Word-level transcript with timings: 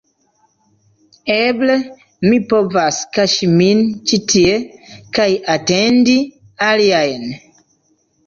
Eble, 1.33 1.73
mi 2.29 2.37
povas 2.53 3.01
kaŝi 3.17 3.49
min 3.59 3.83
ĉi 4.11 4.19
tie 4.33 4.57
kaj 5.19 5.29
atendi 5.57 6.15
aliajn 6.71 7.29